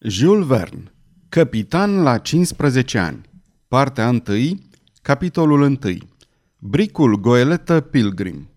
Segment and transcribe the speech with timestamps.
[0.00, 0.92] Jules Verne
[1.28, 3.20] Capitan la 15 ani
[3.68, 4.22] Partea 1
[5.02, 5.78] Capitolul 1
[6.58, 8.50] Bricul Goeletă Pilgrim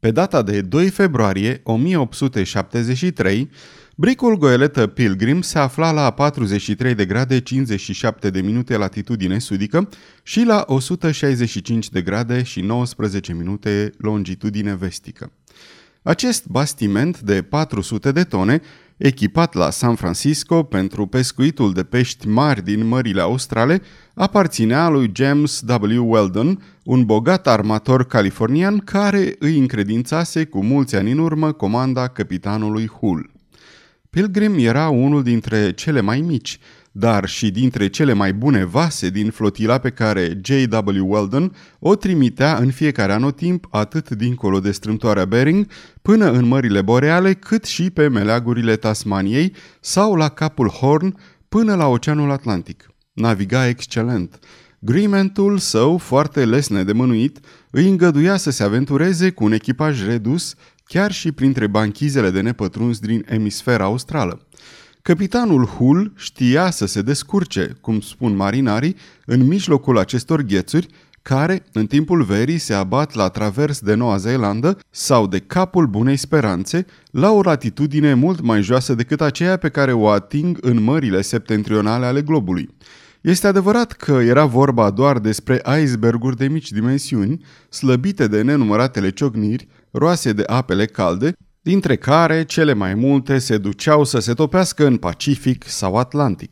[0.00, 3.50] Pe data de 2 februarie 1873,
[3.96, 9.88] bricul Goeletă Pilgrim se afla la 43 de grade 57 de minute latitudine sudică
[10.22, 15.32] și la 165 de grade și 19 minute longitudine vestică.
[16.02, 18.62] Acest bastiment de 400 de tone
[18.98, 23.82] echipat la San Francisco pentru pescuitul de pești mari din mările australe,
[24.14, 26.10] aparținea lui James W.
[26.10, 32.86] Weldon, un bogat armator californian care îi încredințase cu mulți ani în urmă comanda capitanului
[32.86, 33.30] Hull.
[34.10, 36.58] Pilgrim era unul dintre cele mai mici,
[36.98, 41.10] dar și dintre cele mai bune vase din flotila pe care J.W.
[41.10, 45.66] Weldon o trimitea în fiecare anotimp atât dincolo de strâmtoarea Bering
[46.02, 51.16] până în mările boreale cât și pe meleagurile Tasmaniei sau la capul Horn
[51.48, 52.90] până la Oceanul Atlantic.
[53.12, 54.38] Naviga excelent.
[54.78, 57.38] Grimentul său, foarte lesne de mânuit,
[57.70, 62.98] îi îngăduia să se aventureze cu un echipaj redus, chiar și printre banchizele de nepătruns
[62.98, 64.48] din emisfera australă.
[65.02, 70.88] Capitanul Hull știa să se descurce, cum spun marinarii, în mijlocul acestor ghețuri,
[71.22, 76.16] care, în timpul verii, se abat la travers de Noua Zeelandă sau de capul Bunei
[76.16, 81.22] Speranțe, la o latitudine mult mai joasă decât aceea pe care o ating în mările
[81.22, 82.68] septentrionale ale globului.
[83.20, 89.68] Este adevărat că era vorba doar despre iceberguri de mici dimensiuni, slăbite de nenumăratele ciocniri,
[89.90, 91.32] roase de apele calde,
[91.68, 96.50] dintre care cele mai multe se duceau să se topească în Pacific sau Atlantic.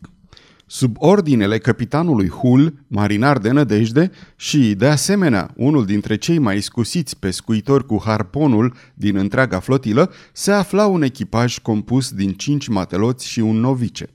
[0.66, 7.18] Sub ordinele capitanului Hull, marinar de nădejde și, de asemenea, unul dintre cei mai iscusiți
[7.18, 13.40] pescuitori cu harponul din întreaga flotilă, se afla un echipaj compus din cinci mateloți și
[13.40, 14.06] un novice.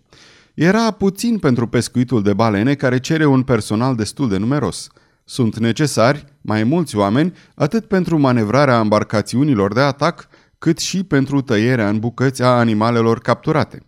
[0.53, 4.89] Era puțin pentru pescuitul de balene care cere un personal destul de numeros.
[5.25, 10.27] Sunt necesari mai mulți oameni atât pentru manevrarea embarcațiunilor de atac,
[10.61, 13.81] cât și pentru tăierea în bucăți a animalelor capturate.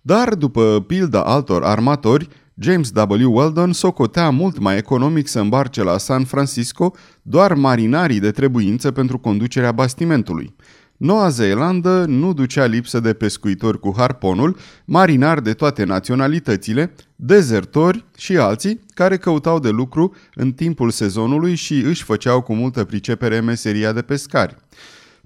[0.00, 2.28] Dar, după pilda altor armatori,
[2.58, 3.32] James W.
[3.36, 9.18] Weldon socotea mult mai economic să îmbarce la San Francisco doar marinarii de trebuință pentru
[9.18, 10.54] conducerea bastimentului.
[10.96, 18.36] Noua Zeelandă nu ducea lipsă de pescuitori cu harponul, marinari de toate naționalitățile, dezertori și
[18.36, 23.92] alții care căutau de lucru în timpul sezonului și își făceau cu multă pricepere meseria
[23.92, 24.56] de pescari.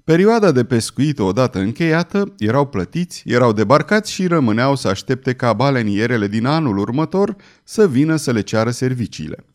[0.03, 6.27] Perioada de pescuit odată încheiată, erau plătiți, erau debarcați și rămâneau să aștepte ca balenierele
[6.27, 9.45] din anul următor să vină să le ceară serviciile.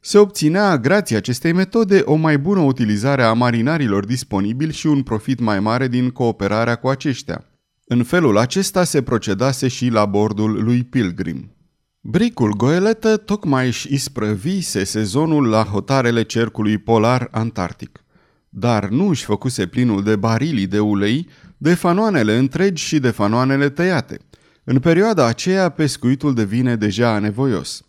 [0.00, 5.40] Se obținea, grație acestei metode, o mai bună utilizare a marinarilor disponibili și un profit
[5.40, 7.44] mai mare din cooperarea cu aceștia.
[7.84, 11.54] În felul acesta se procedase și la bordul lui Pilgrim.
[12.00, 18.04] Bricul Goeletă tocmai își isprăvise sezonul la hotarele cercului polar antarctic
[18.50, 23.68] dar nu își făcuse plinul de barilii de ulei, de fanoanele întregi și de fanoanele
[23.68, 24.18] tăiate.
[24.64, 27.82] În perioada aceea, pescuitul devine deja anevoios.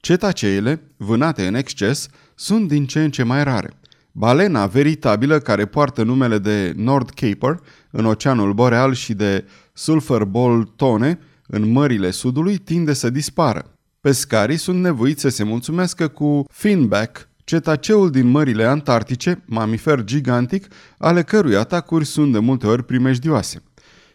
[0.00, 3.70] Cetaceele, vânate în exces, sunt din ce în ce mai rare.
[4.12, 10.64] Balena veritabilă, care poartă numele de Nord Caper în Oceanul Boreal și de Sulfur Ball
[10.64, 13.72] Tone în mările sudului, tinde să dispară.
[14.00, 20.66] Pescarii sunt nevoiți să se mulțumească cu finback, cetaceul din mările antarctice, mamifer gigantic,
[20.98, 23.62] ale cărui atacuri sunt de multe ori primejdioase.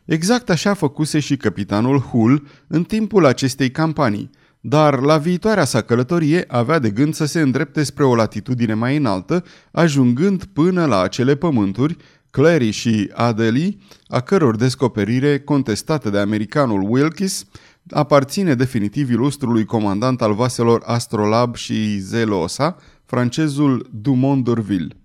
[0.05, 4.29] Exact așa făcuse și capitanul Hull în timpul acestei campanii,
[4.59, 8.97] dar la viitoarea sa călătorie avea de gând să se îndrepte spre o latitudine mai
[8.97, 11.97] înaltă, ajungând până la acele pământuri,
[12.31, 13.77] Clary și Adelie,
[14.07, 17.45] a căror descoperire, contestată de americanul Wilkes,
[17.89, 22.77] aparține definitiv ilustrului comandant al vaselor Astrolab și Zelosa,
[23.13, 24.95] francezul Dumont d'Urville.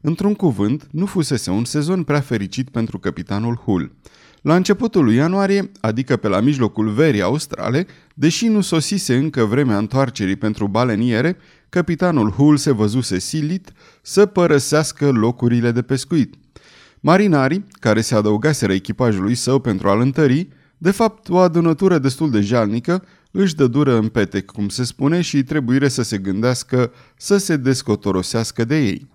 [0.00, 3.92] Într-un cuvânt, nu fusese un sezon prea fericit pentru capitanul Hull.
[4.42, 9.78] La începutul lui ianuarie, adică pe la mijlocul verii australe, deși nu sosise încă vremea
[9.78, 11.36] întoarcerii pentru baleniere,
[11.68, 13.72] capitanul Hull se văzuse silit
[14.02, 16.34] să părăsească locurile de pescuit.
[17.00, 22.40] Marinarii, care se adăugaseră echipajului său pentru a-l întări, de fapt o adunătură destul de
[22.40, 23.04] jalnică,
[23.40, 27.56] își dă dură în petec, cum se spune, și trebuie să se gândească să se
[27.56, 29.08] descotorosească de ei.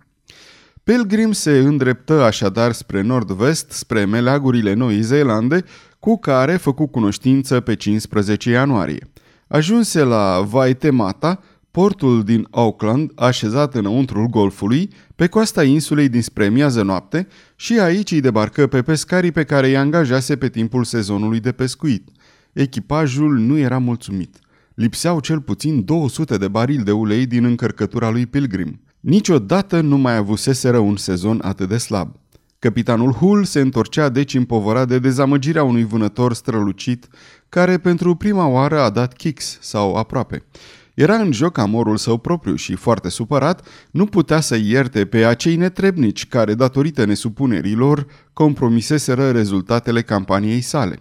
[0.83, 5.63] Pilgrim se îndreptă așadar spre nord-vest, spre meleagurile Noii Zeelande,
[5.99, 9.11] cu care făcu cunoștință pe 15 ianuarie.
[9.47, 11.39] Ajunse la Waitemata,
[11.71, 18.21] portul din Auckland, așezat înăuntrul golfului, pe coasta insulei dinspre miază noapte și aici îi
[18.21, 22.09] debarcă pe pescarii pe care îi angajase pe timpul sezonului de pescuit–
[22.53, 24.39] echipajul nu era mulțumit.
[24.73, 28.81] Lipseau cel puțin 200 de barili de ulei din încărcătura lui Pilgrim.
[28.99, 32.15] Niciodată nu mai avuseseră un sezon atât de slab.
[32.59, 37.07] Capitanul Hull se întorcea deci împovărat de dezamăgirea unui vânător strălucit
[37.49, 40.43] care pentru prima oară a dat kicks sau aproape.
[40.93, 45.55] Era în joc amorul său propriu și, foarte supărat, nu putea să ierte pe acei
[45.55, 50.99] netrebnici care, datorită nesupunerilor, compromiseseră rezultatele campaniei sale.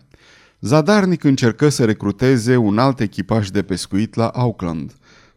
[0.64, 4.92] Zadarnic încercă să recruteze un alt echipaj de pescuit la Auckland.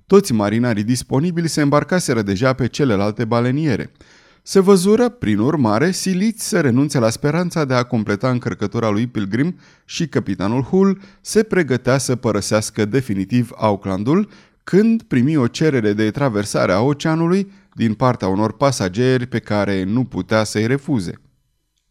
[0.08, 3.92] Toți marinarii disponibili se îmbarcaseră deja pe celelalte baleniere.
[4.42, 9.60] Se văzură, prin urmare, siliți să renunțe la speranța de a completa încărcătura lui Pilgrim
[9.86, 14.30] și capitanul Hull se pregătea să părăsească definitiv Aucklandul
[14.64, 20.04] când primi o cerere de traversare a oceanului din partea unor pasageri pe care nu
[20.04, 21.20] putea să-i refuze.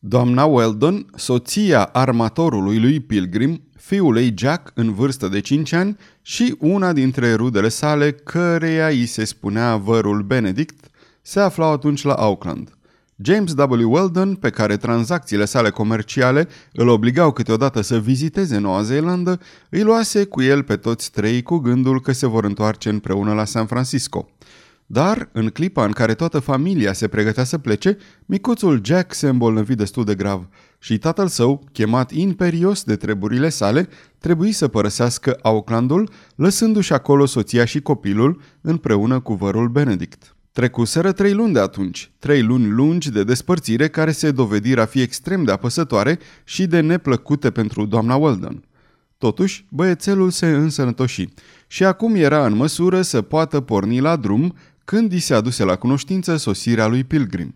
[0.07, 6.55] Doamna Weldon, soția armatorului lui Pilgrim, fiul ei Jack în vârstă de 5 ani și
[6.59, 10.87] una dintre rudele sale, căreia îi se spunea vărul Benedict,
[11.23, 12.71] se aflau atunci la Auckland.
[13.17, 13.93] James W.
[13.93, 19.41] Weldon, pe care tranzacțiile sale comerciale îl obligau câteodată să viziteze Noua Zeelandă,
[19.71, 23.45] îi luase cu el pe toți trei cu gândul că se vor întoarce împreună la
[23.45, 24.29] San Francisco.
[24.87, 27.97] Dar, în clipa în care toată familia se pregătea să plece,
[28.27, 30.49] micuțul Jack se îmbolnăvi destul de grav
[30.79, 33.89] și tatăl său, chemat imperios de treburile sale,
[34.19, 40.37] trebuie să părăsească Aucklandul, lăsându-și acolo soția și copilul împreună cu vărul Benedict.
[40.53, 45.01] Trecuseră trei luni de atunci, trei luni lungi de despărțire care se dovediră a fi
[45.01, 48.65] extrem de apăsătoare și de neplăcute pentru doamna Weldon.
[49.19, 51.29] Totuși, băiețelul se însănătoși
[51.67, 54.55] și acum era în măsură să poată porni la drum
[54.85, 57.55] când i se aduse la cunoștință sosirea lui Pilgrim.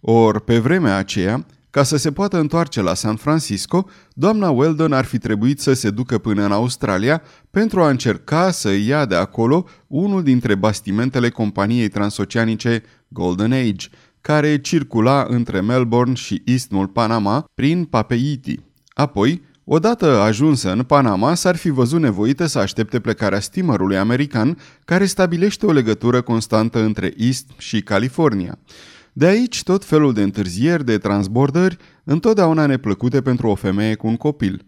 [0.00, 5.04] Or, pe vremea aceea, ca să se poată întoarce la San Francisco, doamna Weldon ar
[5.04, 9.64] fi trebuit să se ducă până în Australia pentru a încerca să ia de acolo
[9.86, 13.88] unul dintre bastimentele companiei transoceanice Golden Age,
[14.20, 18.60] care circula între Melbourne și Isthmul Panama prin Papeiti.
[18.88, 19.42] Apoi,
[19.72, 25.66] odată ajunsă în Panama, s-ar fi văzut nevoită să aștepte plecarea steamerului american care stabilește
[25.66, 28.58] o legătură constantă între East și California.
[29.12, 34.16] De aici tot felul de întârzieri, de transbordări, întotdeauna neplăcute pentru o femeie cu un
[34.16, 34.66] copil.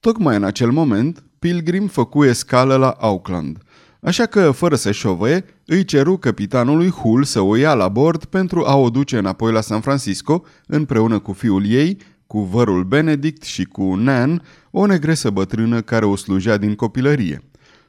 [0.00, 3.58] Tocmai în acel moment, Pilgrim făcu escală la Auckland.
[4.00, 8.64] Așa că, fără să șovăie, îi ceru capitanului Hull să o ia la bord pentru
[8.66, 13.64] a o duce înapoi la San Francisco, împreună cu fiul ei, cu vărul Benedict și
[13.64, 17.42] cu Nan, o negresă bătrână care o slujea din copilărie.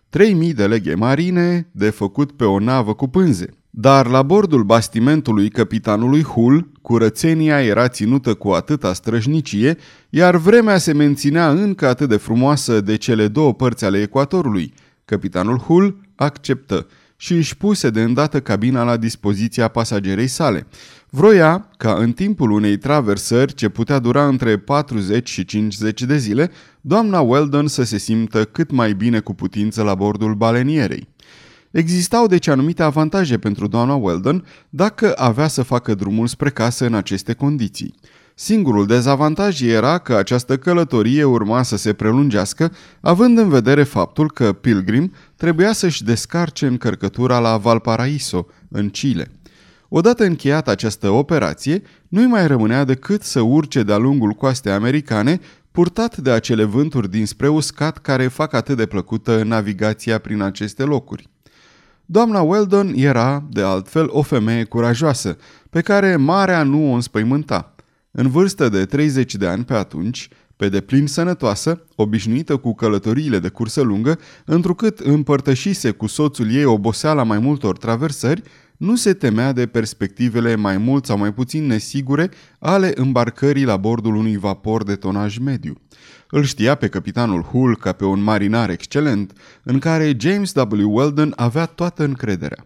[0.09, 3.49] 3000 de leghe marine de făcut pe o navă cu pânze.
[3.69, 9.77] Dar la bordul bastimentului capitanului Hull, curățenia era ținută cu atâta străjnicie,
[10.09, 14.73] iar vremea se menținea încă atât de frumoasă de cele două părți ale ecuatorului.
[15.05, 20.67] Capitanul Hull acceptă și își puse de îndată cabina la dispoziția pasagerei sale.
[21.15, 26.51] Vroia ca în timpul unei traversări ce putea dura între 40 și 50 de zile,
[26.81, 31.07] doamna Weldon să se simtă cât mai bine cu putință la bordul balenierei.
[31.71, 36.93] Existau deci anumite avantaje pentru doamna Weldon dacă avea să facă drumul spre casă în
[36.93, 37.95] aceste condiții.
[38.33, 42.71] Singurul dezavantaj era că această călătorie urma să se prelungească,
[43.01, 49.31] având în vedere faptul că Pilgrim trebuia să-și descarce încărcătura la Valparaiso, în Chile.
[49.97, 55.39] Odată încheiată această operație, nu-i mai rămânea decât să urce de-a lungul coastei americane,
[55.71, 61.29] purtat de acele vânturi dinspre uscat care fac atât de plăcută navigația prin aceste locuri.
[62.05, 65.37] Doamna Weldon era, de altfel, o femeie curajoasă,
[65.69, 67.75] pe care marea nu o înspăimânta.
[68.11, 73.49] În vârstă de 30 de ani pe atunci, pe deplin sănătoasă, obișnuită cu călătoriile de
[73.49, 78.43] cursă lungă, întrucât împărtășise cu soțul ei oboseala mai multor traversări,
[78.77, 82.29] nu se temea de perspectivele mai mult sau mai puțin nesigure
[82.59, 85.77] ale îmbarcării la bordul unui vapor de tonaj mediu.
[86.29, 90.95] Îl știa pe capitanul Hull ca pe un marinar excelent, în care James W.
[90.95, 92.65] Weldon avea toată încrederea.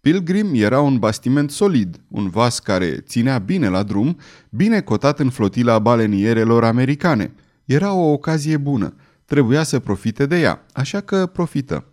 [0.00, 4.16] Pilgrim era un bastiment solid, un vas care ținea bine la drum,
[4.50, 7.34] bine cotat în flotila balenierelor americane.
[7.64, 8.94] Era o ocazie bună,
[9.24, 11.84] trebuia să profite de ea, așa că profită.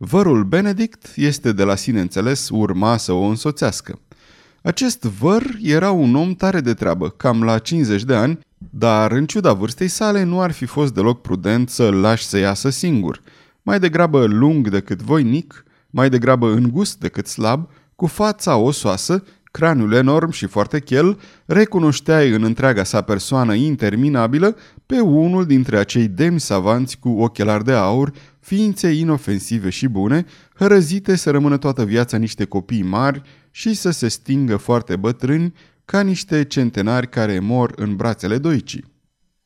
[0.00, 3.98] Vărul Benedict este de la sine înțeles, urma să o însoțească.
[4.62, 9.26] Acest văr era un om tare de treabă, cam la 50 de ani, dar în
[9.26, 13.22] ciuda vârstei sale nu ar fi fost deloc prudent să-l lași să iasă singur.
[13.62, 19.24] Mai degrabă lung decât voinic, mai degrabă îngust decât slab, cu fața osoasă,
[19.58, 26.08] craniul enorm și foarte chel, recunoșteai în întreaga sa persoană interminabilă pe unul dintre acei
[26.08, 30.24] demni savanți cu ochelari de aur, ființe inofensive și bune,
[30.54, 35.52] hărăzite să rămână toată viața niște copii mari și să se stingă foarte bătrâni,
[35.84, 38.84] ca niște centenari care mor în brațele doicii.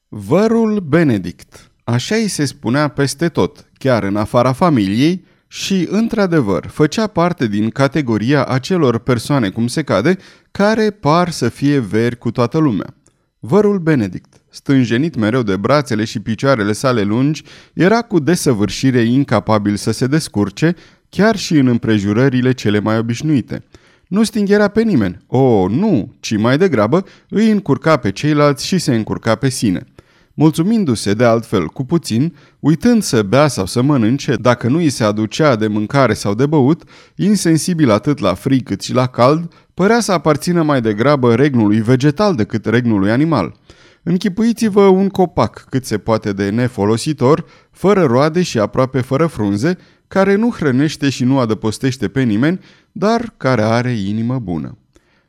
[0.08, 1.70] Vărul Benedict.
[1.84, 5.24] Așa îi se spunea peste tot, chiar în afara familiei,
[5.54, 10.16] și, într-adevăr, făcea parte din categoria acelor persoane, cum se cade,
[10.50, 12.94] care par să fie veri cu toată lumea.
[13.38, 17.42] Vărul Benedict, stânjenit mereu de brațele și picioarele sale lungi,
[17.72, 20.74] era cu desăvârșire incapabil să se descurce,
[21.08, 23.64] chiar și în împrejurările cele mai obișnuite.
[24.08, 28.94] Nu stingherea pe nimeni, o, nu, ci mai degrabă îi încurca pe ceilalți și se
[28.94, 29.86] încurca pe sine–
[30.34, 35.04] mulțumindu-se de altfel cu puțin, uitând să bea sau să mănânce, dacă nu îi se
[35.04, 36.82] aducea de mâncare sau de băut,
[37.16, 42.34] insensibil atât la frig cât și la cald, părea să aparțină mai degrabă regnului vegetal
[42.34, 43.54] decât regnului animal.
[44.02, 50.34] Închipuiți-vă un copac cât se poate de nefolositor, fără roade și aproape fără frunze, care
[50.34, 52.60] nu hrănește și nu adăpostește pe nimeni,
[52.92, 54.78] dar care are inimă bună.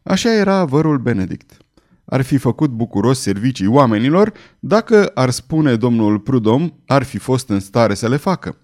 [0.04, 1.63] Așa era vărul Benedict
[2.06, 7.60] ar fi făcut bucuros servicii oamenilor dacă, ar spune domnul Prudom, ar fi fost în
[7.60, 8.58] stare să le facă.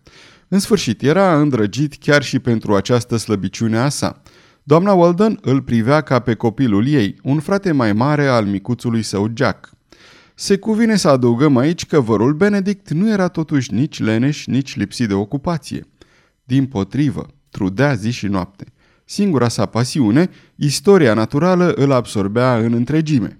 [0.48, 4.22] În sfârșit, era îndrăgit chiar și pentru această slăbiciune a sa.
[4.64, 9.32] Doamna Walden îl privea ca pe copilul ei, un frate mai mare al micuțului său
[9.34, 9.70] Jack.
[10.36, 15.08] Se cuvine să adăugăm aici că vărul Benedict nu era totuși nici leneș, nici lipsit
[15.08, 15.88] de ocupație.
[16.44, 18.66] Din potrivă, trudea zi și noapte–
[19.12, 23.40] Singura sa pasiune, istoria naturală, îl absorbea în întregime.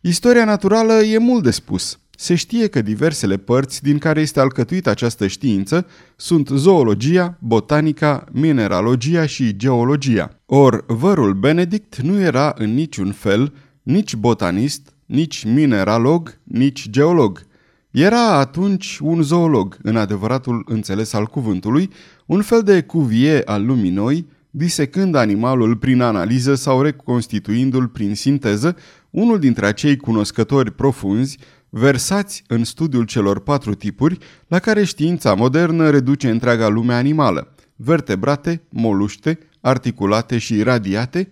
[0.00, 1.98] Istoria naturală e mult de spus.
[2.10, 5.86] Se știe că diversele părți din care este alcătuită această știință
[6.16, 10.40] sunt zoologia, botanica, mineralogia și geologia.
[10.46, 17.46] Or, vărul Benedict nu era în niciun fel nici botanist, nici mineralog, nici geolog.
[17.90, 21.90] Era atunci un zoolog, în adevăratul înțeles al cuvântului,
[22.26, 28.76] un fel de cuvie al lumii noi, disecând animalul prin analiză sau reconstituindu-l prin sinteză,
[29.10, 35.90] unul dintre acei cunoscători profunzi, versați în studiul celor patru tipuri la care știința modernă
[35.90, 41.28] reduce întreaga lume animală, vertebrate, moluște, articulate și radiate,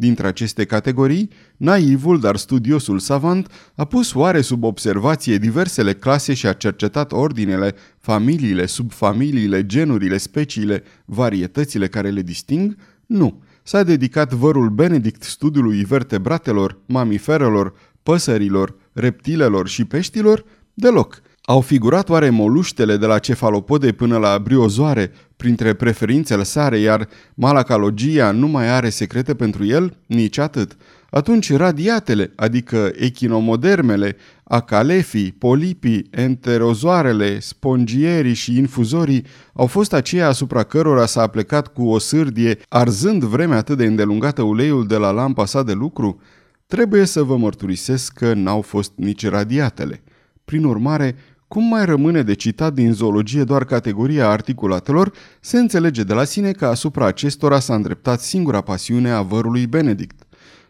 [0.00, 6.46] Dintre aceste categorii, naivul, dar studiosul savant a pus oare sub observație diversele clase și
[6.46, 12.76] a cercetat ordinele, familiile, subfamiliile, genurile, speciile, varietățile care le disting?
[13.06, 13.42] Nu.
[13.62, 20.44] S-a dedicat vărul Benedict studiului vertebratelor, mamiferelor, păsărilor, reptilelor și peștilor?
[20.74, 21.22] Deloc.
[21.42, 28.30] Au figurat oare moluștele de la cefalopode până la briozoare printre preferințele sare, iar malacalogia
[28.30, 29.96] nu mai are secrete pentru el?
[30.06, 30.76] Nici atât.
[31.10, 41.06] Atunci radiatele, adică echinomodermele, acalefii, polipii, enterozoarele, spongierii și infuzorii au fost aceia asupra cărora
[41.06, 45.62] s-a plecat cu o sârdie, arzând vremea atât de îndelungată uleiul de la lampa sa
[45.62, 46.20] de lucru?
[46.66, 50.02] Trebuie să vă mărturisesc că n-au fost nici radiatele.
[50.44, 51.16] Prin urmare,
[51.50, 56.52] cum mai rămâne de citat din zoologie doar categoria articulatelor, se înțelege de la sine
[56.52, 60.22] că asupra acestora s-a îndreptat singura pasiune a vărului Benedict.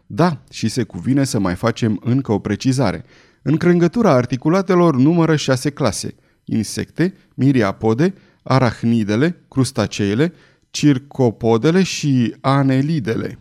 [0.07, 3.03] Da, și se cuvine să mai facem încă o precizare.
[3.41, 6.15] Încrângătura articulatelor numără șase clase.
[6.45, 10.33] Insecte, miriapode, arahnidele, crustaceele,
[10.69, 13.39] circopodele și anelidele.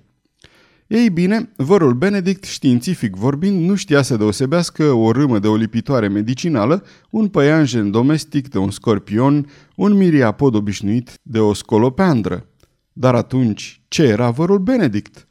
[0.91, 6.09] Ei bine, vărul Benedict, științific vorbind, nu știa să deosebească o râmă de o lipitoare
[6.09, 12.47] medicinală, un păianjen domestic de un scorpion, un miriapod obișnuit de o scolopeandră.
[12.93, 15.27] Dar atunci, ce era vărul Benedict?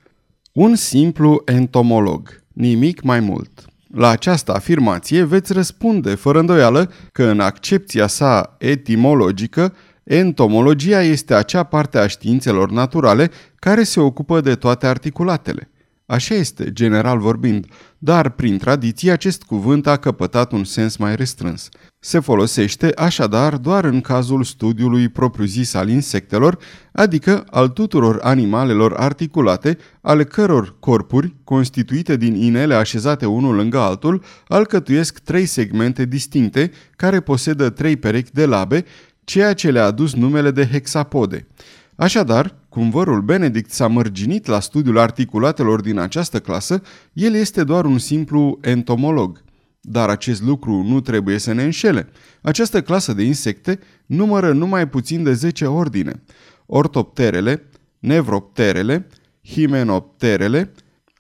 [0.54, 3.66] Un simplu entomolog, nimic mai mult.
[3.94, 9.74] La această afirmație veți răspunde fără îndoială că în accepția sa etimologică
[10.10, 15.70] Entomologia este acea parte a științelor naturale care se ocupă de toate articulatele.
[16.10, 17.66] Așa este, general vorbind,
[17.98, 21.70] dar prin tradiție acest cuvânt a căpătat un sens mai restrâns.
[22.00, 26.58] Se folosește așadar doar în cazul studiului propriu-zis al insectelor,
[26.92, 34.24] adică al tuturor animalelor articulate, ale căror corpuri, constituite din inele așezate unul lângă altul,
[34.48, 38.86] alcătuiesc trei segmente distincte care posedă trei perechi de labe
[39.24, 41.48] ceea ce le-a adus numele de hexapode.
[41.96, 46.82] Așadar, cum vărul Benedict s-a mărginit la studiul articulatelor din această clasă,
[47.14, 49.44] el este doar un simplu entomolog.
[49.82, 52.10] Dar acest lucru nu trebuie să ne înșele.
[52.42, 56.24] Această clasă de insecte numără numai puțin de 10 ordine.
[56.66, 59.08] Ortopterele, nevropterele,
[59.46, 60.72] himenopterele,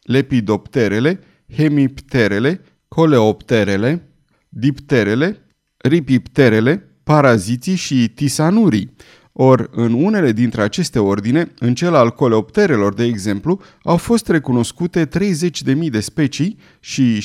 [0.04, 1.20] lepidopterele,
[1.56, 4.10] hemipterele, coleopterele,
[4.50, 5.38] dipterele,
[5.78, 8.96] ripipterele, paraziții și tisanurii.
[9.42, 15.08] Or, în unele dintre aceste ordine, în cel al coleopterelor, de exemplu, au fost recunoscute
[15.08, 17.24] 30.000 de specii și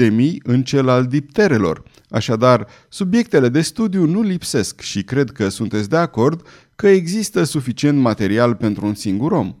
[0.00, 0.10] 60.000
[0.42, 1.82] în cel al dipterelor.
[2.10, 7.98] Așadar, subiectele de studiu nu lipsesc și cred că sunteți de acord că există suficient
[7.98, 9.54] material pentru un singur om.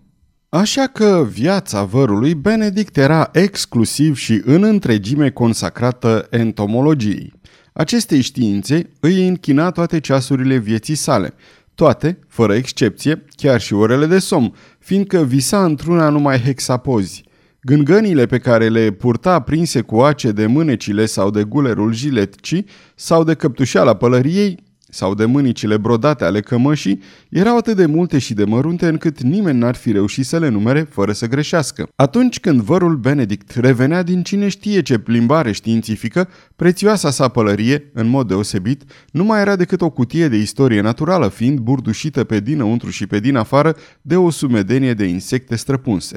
[0.48, 7.32] Așa că viața vărului Benedict era exclusiv și în întregime consacrată entomologiei.
[7.72, 11.34] Acestei științe îi închina toate ceasurile vieții sale,
[11.78, 17.24] toate, fără excepție, chiar și orele de somn, fiindcă visa într-una numai hexapozi.
[17.60, 23.24] Gângănile pe care le purta prinse cu ace de mânecile sau de gulerul jiletcii sau
[23.24, 24.58] de căptușeala pălăriei
[24.90, 29.58] sau de mânicile brodate ale cămășii erau atât de multe și de mărunte încât nimeni
[29.58, 31.88] n-ar fi reușit să le numere fără să greșească.
[31.96, 38.08] Atunci când vărul Benedict revenea din cine știe ce plimbare științifică, prețioasa sa pălărie, în
[38.08, 42.90] mod deosebit, nu mai era decât o cutie de istorie naturală, fiind burdușită pe dinăuntru
[42.90, 46.16] și pe din afară de o sumedenie de insecte străpunse.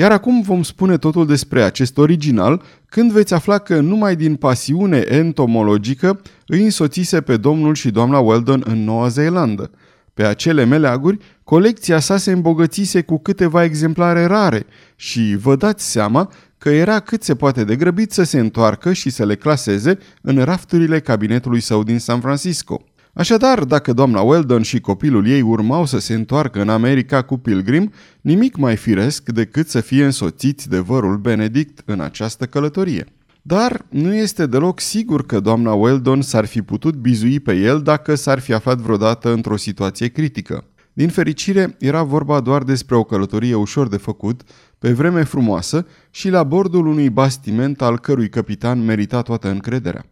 [0.00, 5.04] Iar acum vom spune totul despre acest original, când veți afla că numai din pasiune
[5.08, 9.70] entomologică îi însoțise pe domnul și doamna Weldon în Noua Zeelandă.
[10.14, 16.32] Pe acele meleaguri, colecția sa se îmbogățise cu câteva exemplare rare și vă dați seama
[16.58, 20.44] că era cât se poate de grăbit să se întoarcă și să le claseze în
[20.44, 22.84] rafturile cabinetului său din San Francisco.
[23.18, 27.92] Așadar, dacă doamna Weldon și copilul ei urmau să se întoarcă în America cu Pilgrim,
[28.20, 33.06] nimic mai firesc decât să fie însoțiți de vărul Benedict în această călătorie.
[33.42, 38.14] Dar nu este deloc sigur că doamna Weldon s-ar fi putut bizui pe el dacă
[38.14, 40.64] s-ar fi aflat vreodată într-o situație critică.
[40.92, 44.42] Din fericire, era vorba doar despre o călătorie ușor de făcut,
[44.78, 50.04] pe vreme frumoasă și la bordul unui bastiment al cărui capitan merita toată încrederea.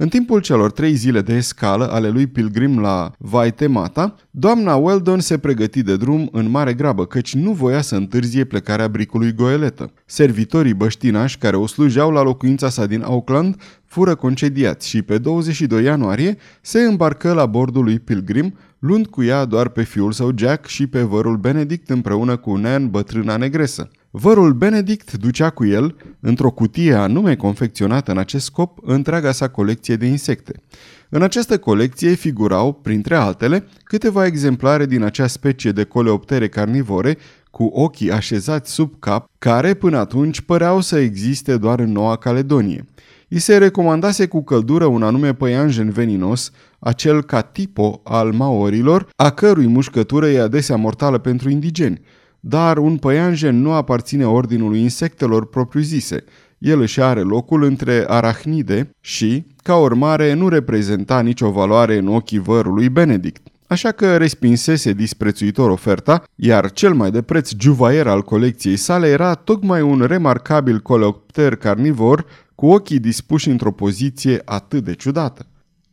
[0.00, 5.38] În timpul celor trei zile de escală ale lui Pilgrim la Vaitemata, doamna Weldon se
[5.38, 9.92] pregăti de drum în mare grabă, căci nu voia să întârzie plecarea bricului goeletă.
[10.06, 15.84] Servitorii băștinași care o slujeau la locuința sa din Auckland fură concediați și pe 22
[15.84, 20.66] ianuarie se îmbarcă la bordul lui Pilgrim, luând cu ea doar pe fiul său Jack
[20.66, 23.90] și pe vărul Benedict împreună cu Nan, bătrâna negresă.
[24.20, 29.96] Vărul Benedict ducea cu el, într-o cutie anume confecționată în acest scop, întreaga sa colecție
[29.96, 30.62] de insecte.
[31.08, 37.18] În această colecție figurau, printre altele, câteva exemplare din acea specie de coleoptere carnivore
[37.50, 42.84] cu ochii așezați sub cap, care până atunci păreau să existe doar în Noua Caledonie.
[43.28, 49.66] I se recomandase cu căldură un anume păianjen veninos, acel catipo al maorilor, a cărui
[49.66, 52.00] mușcătură e adesea mortală pentru indigeni–
[52.40, 56.24] dar un păianjen nu aparține ordinului insectelor propriu-zise.
[56.58, 62.38] El își are locul între arahnide și, ca urmare, nu reprezenta nicio valoare în ochii
[62.38, 63.46] vărului Benedict.
[63.66, 69.34] Așa că respinsese disprețuitor oferta, iar cel mai de preț juvaier al colecției sale era
[69.34, 72.24] tocmai un remarcabil coleopter carnivor
[72.54, 75.46] cu ochii dispuși într-o poziție atât de ciudată.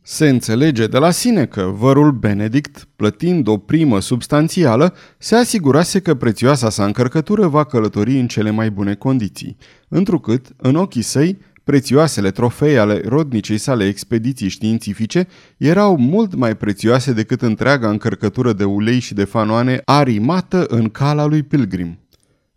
[0.08, 6.14] Se înțelege de la sine că vărul Benedict, plătind o primă substanțială, se asigurase că
[6.14, 9.56] prețioasa sa încărcătură va călători în cele mai bune condiții,
[9.88, 17.12] întrucât, în ochii săi, prețioasele trofei ale rodnicei sale expediții științifice erau mult mai prețioase
[17.12, 21.98] decât întreaga încărcătură de ulei și de fanoane arimată în cala lui Pilgrim.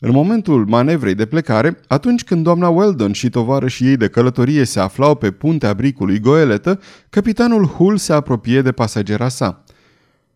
[0.02, 4.80] În momentul manevrei de plecare, atunci când doamna Weldon și tovarășii ei de călătorie se
[4.80, 9.64] aflau pe puntea bricului Goeletă, capitanul Hull se apropie de pasagera sa.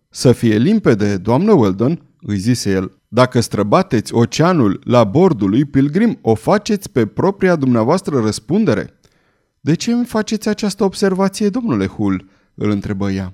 [0.09, 6.17] Să fie limpede, doamnă Weldon, îi zise el, dacă străbateți oceanul la bordul lui Pilgrim,
[6.21, 8.99] o faceți pe propria dumneavoastră răspundere.
[9.59, 12.29] De ce îmi faceți această observație, domnule Hull?
[12.55, 13.33] îl întrebă ea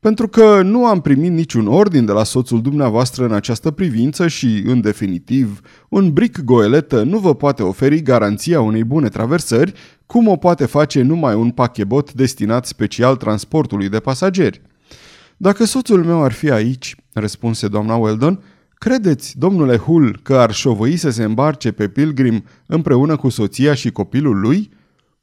[0.00, 4.62] pentru că nu am primit niciun ordin de la soțul dumneavoastră în această privință și,
[4.66, 9.72] în definitiv, un bric goeletă nu vă poate oferi garanția unei bune traversări,
[10.06, 14.60] cum o poate face numai un pachebot destinat special transportului de pasageri.
[15.36, 18.42] Dacă soțul meu ar fi aici, răspunse doamna Weldon,
[18.74, 23.90] credeți, domnule Hull, că ar șovăi să se îmbarce pe Pilgrim împreună cu soția și
[23.90, 24.70] copilul lui?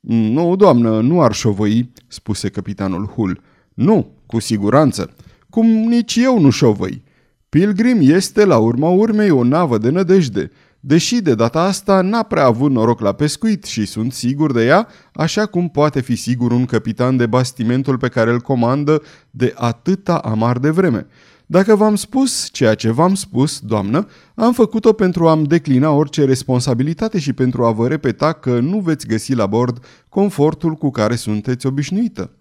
[0.07, 3.41] Nu, doamnă, nu ar șovăi, spuse capitanul Hull.
[3.73, 5.13] Nu, cu siguranță.
[5.49, 7.03] Cum nici eu nu șovăi.
[7.49, 12.45] Pilgrim este la urma urmei o navă de nădejde, deși de data asta n-a prea
[12.45, 16.65] avut noroc la pescuit și sunt sigur de ea, așa cum poate fi sigur un
[16.65, 21.07] capitan de bastimentul pe care îl comandă de atâta amar de vreme.
[21.45, 27.19] Dacă v-am spus ceea ce v-am spus, doamnă, am făcut-o pentru a-mi declina orice responsabilitate
[27.19, 31.65] și pentru a vă repeta că nu veți găsi la bord confortul cu care sunteți
[31.65, 32.31] obișnuită.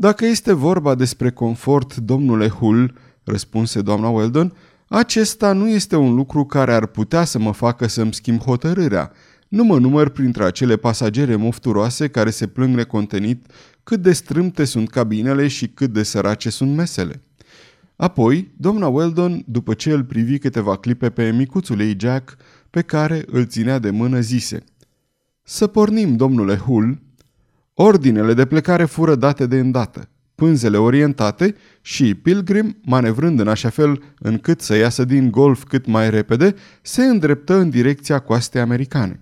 [0.00, 4.52] Dacă este vorba despre confort, domnule Hull, răspunse doamna Weldon,
[4.88, 9.12] acesta nu este un lucru care ar putea să mă facă să-mi schimb hotărârea.
[9.48, 13.46] Nu mă număr printre acele pasagere mofturoase care se plâng necontenit
[13.84, 17.22] cât de strâmte sunt cabinele și cât de sărace sunt mesele.
[17.96, 22.36] Apoi, doamna Weldon, după ce îl privi câteva clipe pe micuțul ei Jack,
[22.70, 24.64] pe care îl ținea de mână, zise
[25.42, 27.06] Să pornim, domnule Hull.
[27.80, 34.02] Ordinele de plecare fură date de îndată, pânzele orientate și Pilgrim, manevrând în așa fel
[34.18, 39.20] încât să iasă din golf cât mai repede, se îndreptă în direcția coastei americane.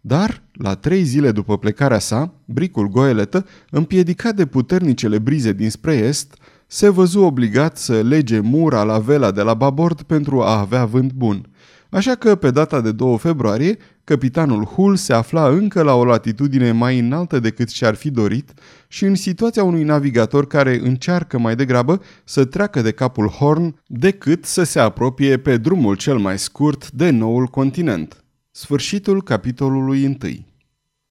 [0.00, 6.34] Dar, la trei zile după plecarea sa, bricul goeletă, împiedicat de puternicele brize dinspre est,
[6.66, 11.12] se văzu obligat să lege mura la vela de la babord pentru a avea vânt
[11.12, 11.48] bun.
[11.94, 16.72] Așa că, pe data de 2 februarie, capitanul Hull se afla încă la o latitudine
[16.72, 18.52] mai înaltă decât și-ar fi dorit
[18.88, 24.44] și în situația unui navigator care încearcă mai degrabă să treacă de capul Horn decât
[24.44, 28.24] să se apropie pe drumul cel mai scurt de noul continent.
[28.50, 30.14] Sfârșitul capitolului 1